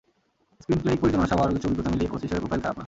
[0.63, 2.79] Spin clinic পরিচালনাসহ আরও কিছু অভিজ্ঞতা মিলিয়ে কোচ হিসেবে প্রোফাইল খারাপ না।